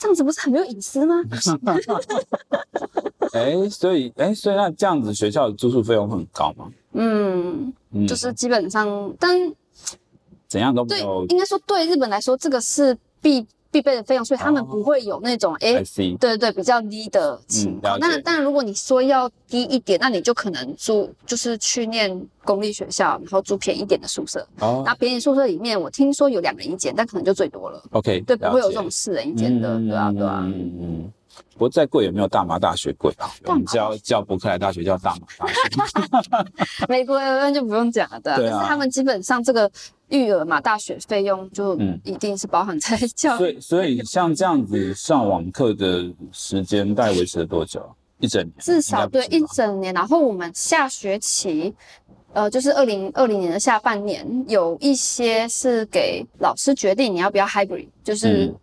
[0.06, 1.16] 这样子不是很没有隐私吗？
[3.34, 6.70] 哎，所以哎，所以那这样子学校的住宿费用会很高吗？
[6.94, 9.36] 嗯，嗯，就是基本上，但
[10.48, 15.84] 怎样都没对有，应该说对日本来说，这个是必必备的费用，所以他们哦不会有那种哎。
[15.96, 17.98] 对对对，比较低的情况。
[18.00, 24.48] 那当然，如果你说要低一点，那你就可能住，就是去念公立学校，然后住便宜一点的宿舍。
[24.60, 27.84] 哦那便宜宿舍里面，我听说有两人一间，但可能就最多了。
[27.92, 30.42] ，OK，对，不会有这种四人一间的，对啊，对啊。
[30.46, 31.12] 嗯。
[31.54, 33.30] 不过再贵也没有大麻大学贵啊？
[33.46, 36.86] 我们叫叫伯克莱大学叫大麻大学。
[36.90, 38.38] 美国那就不用讲了，对啊。
[38.40, 39.70] 但是他们基本上这个
[40.10, 43.38] 育儿嘛，大学费用就嗯一定是包含在教育。
[43.38, 47.82] 所以所以像这样子上网课的时间大概维持了多久？
[48.20, 48.54] 一整年？
[48.60, 49.94] 至少对一整年。
[49.94, 51.74] 然后我们下学期，
[52.32, 58.56] 呃，就是二零二零年的下半年，有一些是给老师决定你要不要 hybrid，就是嗯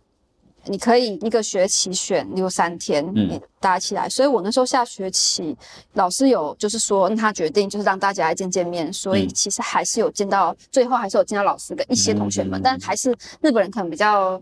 [0.65, 4.07] 你可以一个学期选六三天，嗯你搭起来。
[4.07, 5.55] 所以我那时候下学期，
[5.93, 14.41] 老师有就是说让他决定就是让大家来见见面，所以嗯其实还是有见到，最后还是有见到老师跟一些同学们，嗯但还是日本人可能比较。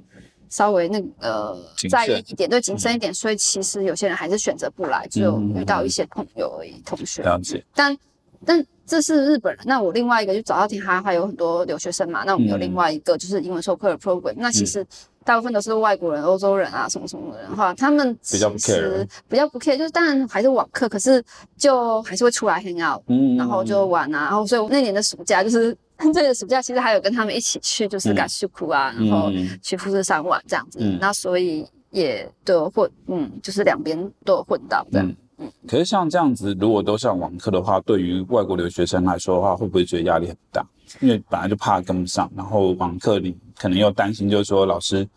[0.53, 1.57] 稍微那个呃
[1.89, 7.23] 在意一点，对谨慎一点，所以其实有些人还是选择不来，只有遇到一些朋友而已，同学。
[7.23, 7.63] 了解。
[7.73, 7.97] 但
[8.45, 14.86] 但这是日本人，那我另外一个就早稻田还还有很多留学生嘛，那我们有嗯另外一个就是英文授课的 program，、那其实
[15.23, 21.23] 大部分都是外国人、欧洲人啊什么什么的人的话，他们比较不 care 比较不 care，就是当然还是网课，可是
[21.57, 25.75] 就还是会出来 hang out，嗯然后就玩啊，然后所以我那年的暑假就是
[26.13, 30.97] 这个暑假其实还有跟他们一起去就是嗯嘎西库啊，然后嗯去富士山玩这样子，嗯。
[30.99, 35.13] 那所以也都有混，嗯，就是两边都有混到这样。
[35.38, 40.65] 嗯，可是像这样子，如果都上网课的话，对于外国留学生来说的话，会不会觉得压力很大？
[40.99, 45.08] 因为本来就怕跟不上，然后网课里可能又担心，就是说老师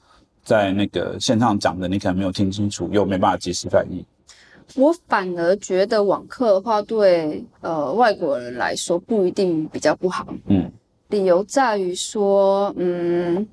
[0.42, 4.04] 在那个线上讲的，你可能没有听清楚，又没办法及时反应。
[4.74, 10.26] 我反而觉得网课的话，对呃外国人来说不一定比较不好。
[10.48, 10.70] 嗯
[11.09, 13.46] 理由在于说，嗯，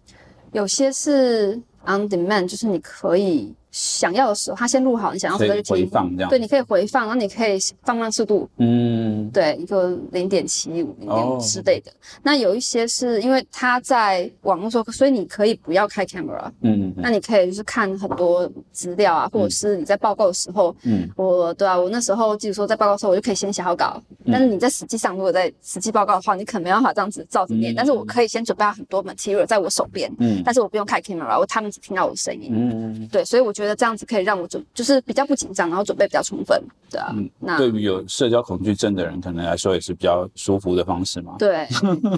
[0.51, 1.54] 有些是
[1.86, 6.29] on demand，就是你可以想要的时候，他先录好，你想要的时候就听回放这样。
[6.29, 9.29] 对，你可以回放，然后你可以放慢速度，嗯。
[9.31, 11.91] 对，一个零点七五、零点之类的。
[12.21, 21.10] 那有一些是因为他在网络授课，所以你可以不要开 camera，嗯嗯那你可以就是看很多资料啊，或者是你在报告的时候，嗯。
[21.15, 24.01] 我对啊，我那时候记得说在报告的时候，我就可以先写好稿。
[24.25, 24.31] 嗯。
[24.34, 27.73] 但是你在实际上，如果在实际报告的话，你可能没办法这样子照着念。
[27.73, 27.75] 嗯。
[27.75, 30.41] 但是我可以先准备好很多 material 在我手边，嗯。
[30.43, 32.51] 但是我不用开 camera，我他们只听到我的声音。
[32.51, 36.62] 嗯，对，所以我觉得这样子可以让我准，就是比较不紧张，然后准备比较充分。
[36.89, 41.36] 对啊，嗯那对于有社交恐惧症的人，可能来说也是比较舒服的方式嘛。
[41.39, 41.67] 对，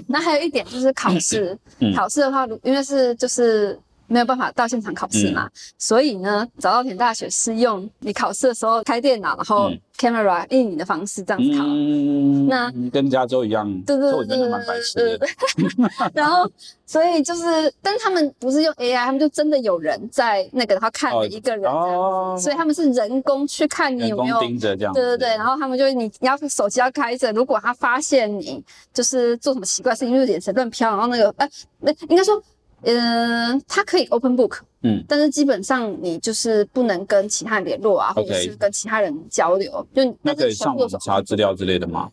[0.08, 1.56] 那还有一点就是考试。
[1.80, 11.64] 嗯考试的话，如因为是就是没有办法到现场考试嗯嘛，所以呢，早稻田大学是用你考试的时候开电脑，然后嗯 camera 印你的方式这样子考。
[11.66, 15.28] 嗯，那跟加州一样，对对对对蛮白痴对。
[16.12, 16.50] 然后，
[16.86, 25.00] 所以就是，但他们不是用 AI，他们就真的有人在那个，然后看哦了一个人这样子，哦所以他们是人工去看你有没有盯着这样子。
[25.00, 28.62] 对对对，然后他们就你你要手机要开着，如果他发现你
[28.92, 31.48] 就是做什么奇怪事情，就是眼神乱飘，然后那个哎，
[31.80, 32.42] 那、应该说，
[32.84, 42.10] 嗯、它可以 open book，嗯，但是基本上你就是不能跟其他人联络啊，或者是跟其他人交流，就那但是全可以上网部都是查资料之类的吗？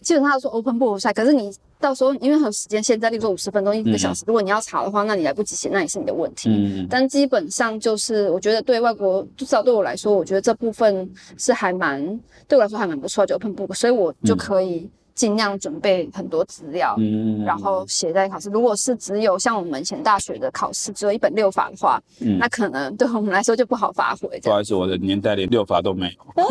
[0.00, 6.48] 基本上他说 open book 赛，可是你到时候因为还有时间限制，例如说五十分钟一个嗯小时，如果你要查的话，那你来不及写，那也是你的问题。
[6.50, 12.00] 嗯，但基本上就是，我觉得对外国，至少对我来说，我觉得这部分是还蛮
[12.46, 14.88] 对我来说还蛮不错的，就 open book，所以我就可以
[15.18, 18.48] 尽量准备很多资料，嗯然后写在考试。
[18.50, 24.38] 如果是只有像我们以前大学的考试只有一本六法的话，嗯那可能对我们来说就不好发挥。
[24.40, 26.44] 不好意思，我的年代连六法都没有。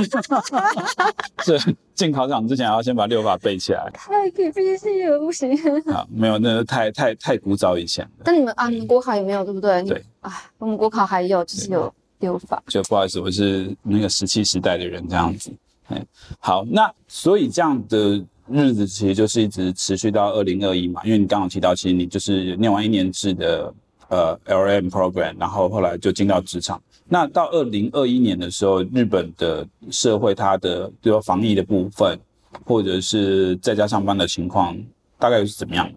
[1.46, 1.58] 这
[1.96, 5.48] 进考场之前还要先把六法背起来太 P P C 了，不行。
[5.90, 6.06] 啊！
[6.12, 9.82] 没有，那个太太太古早以前了，但你们啊，你们国考也没有对不对？
[9.84, 10.04] 对。
[10.20, 12.62] 啊，我们国考还有就是有六法。
[12.68, 15.52] 就不好意思，我是那个石器时代的人这样子。
[15.88, 16.06] 哎，
[16.40, 23.74] 好，那所以这样的日子其实就是一直持续到二零二一嘛，因为你刚刚提到，其实你就是念完一年制的
[24.10, 26.82] 呃 LM program，然后后来就进到职场。
[27.10, 32.20] 那到二零二一年的时候，日本的社会它的比如说防疫的部分，
[32.66, 34.78] 或者是在家上班的情况，
[35.18, 35.90] 大概是怎么样？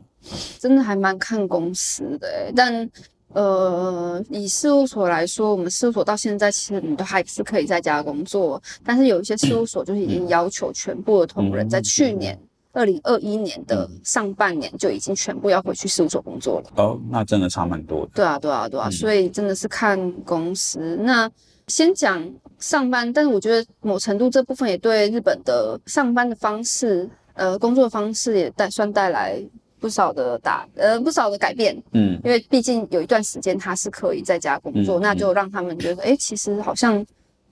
[0.59, 2.89] 真的还蛮看公司的、但
[3.33, 12.39] 呃，以事务所来说，我们事务所到现在其实你都还是可以在家工作，但是有一些事务所就是已经要求全部的同仁在去年
[12.73, 16.71] 二零二一年的上半年就已经全部要回去事务所工作了。
[16.83, 18.11] 哦，那真的差蛮多的。
[18.15, 20.97] 对啊，对啊，对啊，嗯所以真的是看公司。
[21.01, 21.31] 那
[21.69, 29.41] 先讲上班，但是我觉得某程度这部分也对日本的上班的方式，呃，工作方式也带算带来
[29.81, 32.21] 不少的打呃不少的改变，嗯。
[32.23, 37.05] 因为毕竟有一段时间他是可以在家工作，嗯那就让他们觉得，哎、其实好像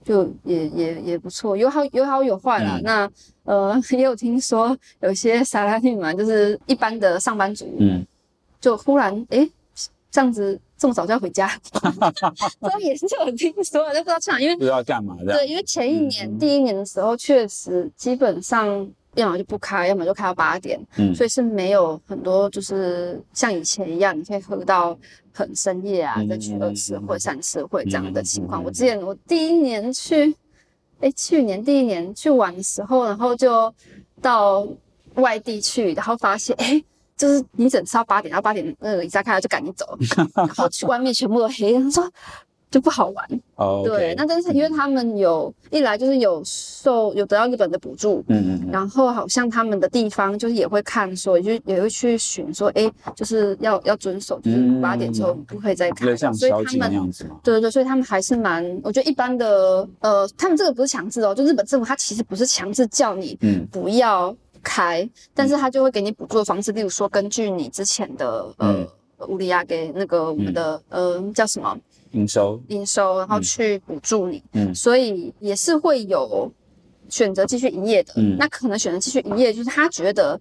[0.03, 2.77] 就也也也不错，有好有好有坏啦。
[2.77, 2.83] 嗯。
[2.83, 3.11] 那
[3.43, 8.05] 呃 也有听说有些沙拉利嘛，就是一般的上班族，嗯，
[8.61, 9.51] 就忽然哎、诶
[10.11, 11.47] 这样子这么早就要回家，
[12.61, 15.37] 这也是有听说的，就不知道去哪，因为不知道干嘛这样。
[15.37, 16.37] 对，因为前一年、嗯。
[16.39, 18.89] 第一年的时候，确实基本上
[19.19, 24.97] 要么就不开，要么就开到八点，嗯所以是没有很多就是像以前一样，你可以喝到
[25.33, 28.63] 很深夜啊，嗯再去二次会、三次会这样的情况。
[28.63, 30.35] 嗯我之前我第一年去，
[30.99, 33.73] 哎，去年第一年去玩的时候，然后就
[34.21, 34.67] 到
[35.15, 36.83] 外地去，然后发现哎。
[37.19, 39.85] 就是你整吃到八点，然后八点那个一下开了就赶你走，
[40.33, 42.09] 然后去外面全部都黑，然后说
[42.69, 43.41] 就不好玩。
[43.55, 54.81] 哦，对，那但是因为他们有一来就是有受有得到日本的补助，嗯嗯嗯，然后好像他们的地方就是也会看说，也就也会去巡说，哎，就是要要遵守，就是嗯。
[54.81, 57.11] 八点之后不可以再开所以他们。
[57.43, 63.67] 对对对，所以他们还是蛮，我觉得一般的，呃，他们这个不是强制哦，就日本政府他其实不是强制叫你嗯。
[63.71, 68.75] 不要开，但是他就会给你补助的方式，例如说根据你之前的嗯。
[68.83, 68.87] 呃
[69.27, 71.77] 乌里亚给那个我们的、呃叫什么
[72.11, 73.41] 营收，营收，然后嗯。
[73.41, 74.73] 去补助你，嗯。
[74.73, 76.51] 所以也是会有
[77.09, 78.13] 选择继续营业的。
[78.17, 78.35] 嗯。
[78.37, 80.39] 那可能选择继续营业，就是他觉得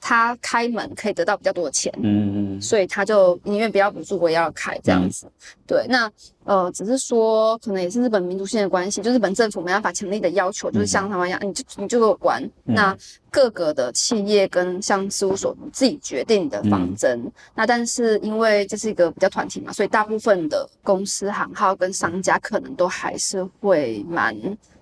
[0.00, 5.26] 他开门可以得到比较多的钱，嗯嗯所以他就宁愿不要补助，我也要开这样子。
[5.66, 6.10] 对，那
[6.44, 12.42] 呃，只是说可能也是日本民族性的关系，就日本政府没办法强力的要求，就是像他们一样，你就你就给我关。
[12.66, 12.74] 嗯。
[12.74, 12.96] 那
[13.30, 17.30] 各个的企业跟像事务所自己决定的方针。
[17.54, 24.36] 那但是因为这是一个比较团体嘛，所以大部分的公司行号跟商家可能都还是会蛮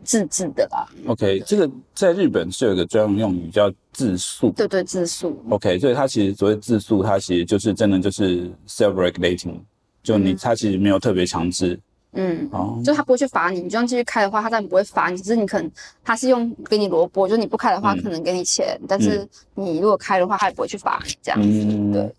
[0.04, 0.86] 自治的啦。
[1.06, 4.50] ，OK，这个在日本是有一个专用用语叫自诉。
[4.50, 5.36] 对对，自诉。
[5.48, 9.58] OK，所以它其实所谓自诉，它其实就是真的就是 self-regulating，
[10.02, 11.78] 就你嗯它其实没有特别强制
[12.12, 12.48] 嗯。
[12.52, 12.80] 哦。
[12.84, 15.70] 就他不会去罚你，你就算继续开的话，他当然不会罚你，只是你可能
[16.04, 21.48] 他是用给你萝卜，就是你不开的话，嗯可能给你钱，但是你如果开的话，他也不会去罚你这样子。
[21.48, 22.14] 嗯对，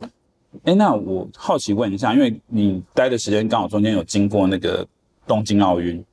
[0.64, 4.86] 哎，那我好奇问一下，因为你待的时间刚好中间有经过那个
[5.26, 6.04] 东京奥运，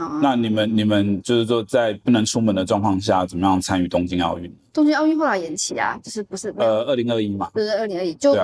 [0.00, 4.50] 啊，那你们你们就是说在不能出门的状况下，怎么样参与东京奥运？
[4.72, 8.34] 东京奥运后来延期啊，就是不是，呃，二零二一嘛，就是二零二一，就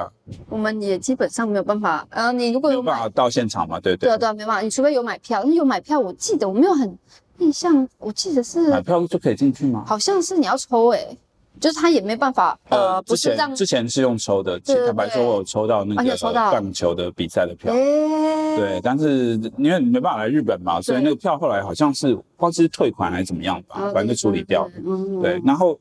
[0.51, 2.07] 我们也基本上没有办法。
[2.11, 6.99] 呃，你如果有办法，到现场嘛，对对对啊对啊，没办法，你除非有买票，因为有买票，我记得我没有很
[7.39, 9.85] 印象，我记得是买票就可以进去吗？
[9.87, 11.17] 好像是你要抽诶、
[11.61, 17.73] 就是他也没办法，呃，不之是之前是用抽的，坦白说，我有抽到那个棒球的比赛的票。
[17.73, 24.73] 对，但是因为没办法来日本嘛，所以那个票后来好像是不知道是退款还是怎么样吧，嗯反正就处理掉了。
[24.85, 25.79] 嗯，对，然后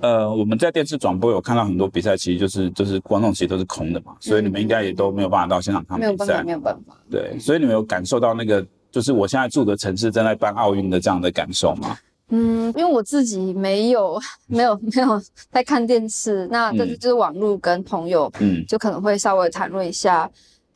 [0.00, 6.52] 呃，我们在电视转播有看到很多比赛，其实就是就是观众其实都是空的嘛，所以你们应该也都没有办法到现场看比没有办法，赛没。
[6.52, 6.96] 有办法。
[7.10, 11.96] 对，所以你们有感受到那个就是我现在住的城市正在办奥运的这样的感受吗？
[12.30, 15.20] 嗯，因为我自己没有 没有没有
[15.50, 18.64] 在看电视，那但是就是网络跟朋友嗯。
[18.66, 20.30] 就可能会稍微谈论一下。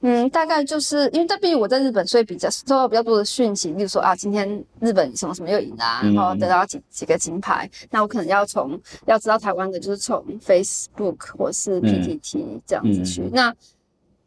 [0.06, 6.12] 嗯，大概就是因为，但毕竟我在日本，所以比较收到比较多的讯息，例如说啊，今天日本什么什么又赢啦、嗯。
[6.12, 13.22] 然后得到几几个金牌，那我可能要从要知道台湾的，就是从 Facebook 或是 PTT 这样子去。
[13.22, 13.30] 嗯。
[13.32, 13.54] 那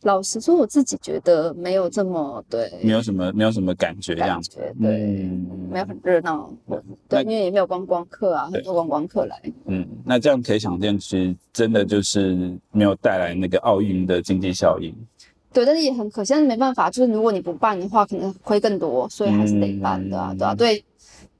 [0.04, 4.42] 老实说，我自己觉得没有这么对没有什么没有什么感觉这样感。
[4.44, 6.54] 觉，对，嗯没有很热闹，
[7.10, 9.42] 对，因为也没有观光客啊，很多观光客来。
[9.66, 14.94] 嗯，那这样可以想见，其实真的就是没有带来那个奥运的经济效应。
[15.52, 20.86] 对，但是也很可惜，但是没办法，就是如果你不办的话，可能亏更多，所以还是得办的啊，嗯对啊，对，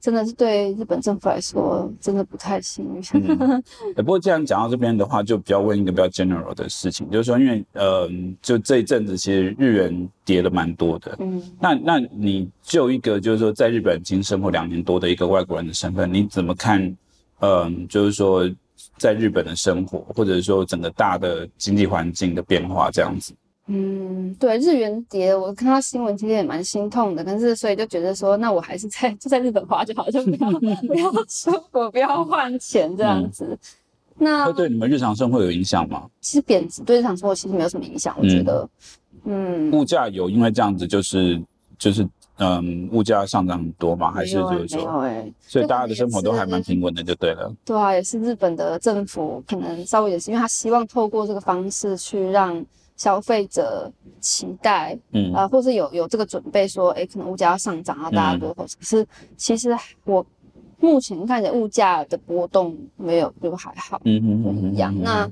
[0.08, 3.02] 真的是对日本政府来说，真的不太幸运。
[3.12, 3.62] 嗯，
[3.94, 8.08] 欸 不过既然讲到这边的话，就比较问一个比较 general 的事情，就是说，因为呃，
[8.40, 11.14] 就这一阵子其实日元跌了蛮多的。
[11.20, 16.96] 嗯那那你就一个就是说在日本已经生活两年多的一个外国人的身份，你怎么看？
[17.40, 18.50] 嗯、就是说
[18.96, 23.34] 在日本的生活，或者说整个大的经济环境的变化这样子。
[23.34, 23.36] 嗯，
[24.38, 30.50] 对，日元跌，我看到新闻其实也蛮心痛的，但是所以就觉得说，那我还是在就在日本花就好，就不要
[30.88, 33.58] 不要出国，不要换钱这样子。
[34.16, 36.08] 那会对你们日常生活有影响吗？
[36.20, 38.68] 其实贬值对日常生活其实没有什么影响，我觉得，
[39.24, 41.40] 嗯，物价有因为这样子就是
[41.78, 42.08] 就是
[42.38, 44.10] 嗯物价上涨很多吗？
[44.10, 45.12] 还是就是说？
[45.46, 47.54] 所以大家的生活都还蛮平稳的，就对了。
[47.64, 52.64] 对啊，也是日本的政府可能稍微也是，因为他希望透过这个方式去让
[52.98, 53.90] 消费者
[54.20, 58.76] 期待，嗯啊、或是有有这个准备说，哎，可能物价要上涨啊，大家多投资。
[58.76, 59.74] 可是其实
[60.04, 60.24] 我
[60.78, 64.94] 目前看起来物价的波动没有，就还好嗯嗯不一样。
[65.00, 65.30] 那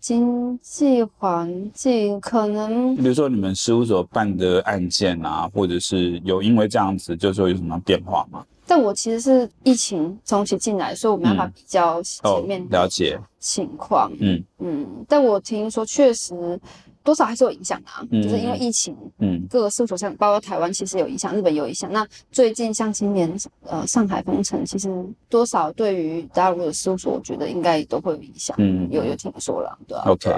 [0.00, 8.44] 经济环境可能比如说你们事务所办的案件啊，或者是有因为这样子，就是说有什么变化吗？
[8.66, 14.10] 但我其实是疫情重启进来，所以我没办法嗯比较哦前面，的了解，情况。
[14.20, 16.58] 嗯嗯，但我听说确实
[17.04, 21.92] 多少还是有影响的、啊，嗯就是因为疫情，嗯各个事务所像包括台湾其实有影响，日本有影响。
[21.92, 24.90] 那最近像今年呃上海封城，其实
[25.28, 28.56] 多少对于大陆的事务所，我觉得应该都会有影响。
[28.58, 30.30] 嗯有有听说了，对啊 OK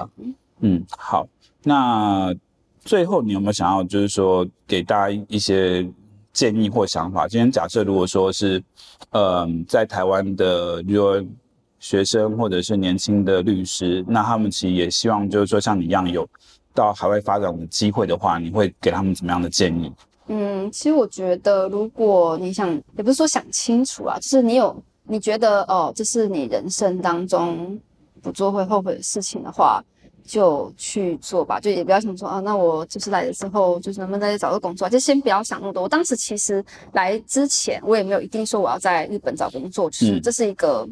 [0.60, 1.26] 嗯，好。
[1.62, 2.34] 那
[2.80, 5.86] 最后你有没有想要，就是说给大家一些
[6.38, 7.26] 建议或想法？
[7.26, 8.62] 今天假设如果说是，
[9.10, 11.26] 呃，在台湾的，比如说
[11.80, 16.24] 学生或者是年轻的律师，那他们其实也希望就是说像你一样有
[16.72, 19.92] 到海外发展的机会的话，你会给他们怎么样的建议？
[20.28, 27.76] 嗯，其实我觉得，如果你想，也不是说想清楚啊，就是你有你觉得哦，这是你人生当中
[28.22, 29.82] 不做会后悔的事情的话，
[30.28, 31.58] 就去做吧。
[31.58, 35.82] 就也不要想说啊，那我就是来的时候，就是能不能再找个工作啊，就先不要想那么多。
[35.82, 40.86] 我当时其实来之前，我也没有一定说我要在日本找工作，就是嗯这是一个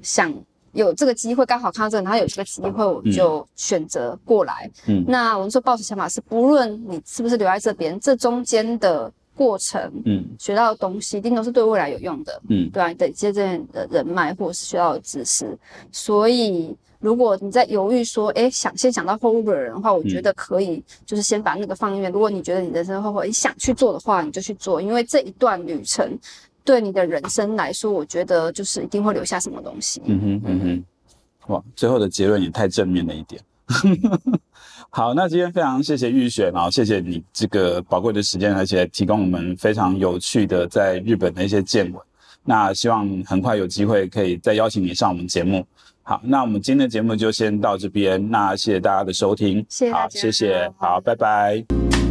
[0.00, 0.34] 想。
[0.74, 4.70] 有这个机会，刚好看到这个，然后有这个机会，我就选择过来。
[4.86, 15.46] 嗯那我们说抱持想法是，不论你是不是留在这边，这中间的过程嗯学到的东西，一定都是对未来有用的，嗯对吧、你得接这些的人脉或者是学到的知识。
[15.90, 22.10] 所以，如果你在犹豫说，哎，想先想到后路的人的话，我觉得可以，就是先把那个放一边。
[22.12, 26.16] 如果你觉得你人生后悔，你想去做的话，你就去做，因为这一段旅程
[26.64, 30.00] 对你的人生来说，我觉得就是一定会留下什么东西。
[30.04, 33.42] 嗯哼嗯哼，哇，最后的结论也太正面了一点。
[34.90, 42.00] 好，那今天非常谢谢玉雪，然后谢谢你这个宝贵的时间，而且提供我们非常有趣的在日本的一些见闻。
[42.44, 45.66] 那希望很快有机会可以再邀请你上我们节目。
[46.12, 51.64] 好，那我们今天的节目就先到这边，那谢谢大家的收听，好，谢谢好，拜拜。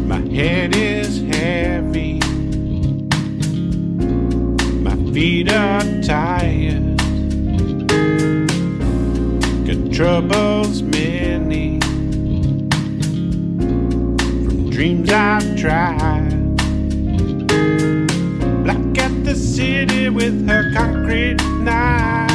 [0.08, 2.18] My head is heavy.
[4.82, 6.98] My feet are tired.
[9.64, 11.78] Got troubles many.
[14.42, 16.56] From dreams I've tried.
[18.64, 22.31] Black at the city with her concrete knife.